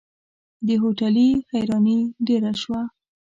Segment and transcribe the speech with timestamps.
[0.67, 2.81] د هوټلي حيراني ډېره شوه.